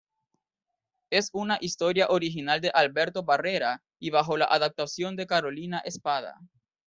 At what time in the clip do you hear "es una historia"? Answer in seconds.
1.11-2.07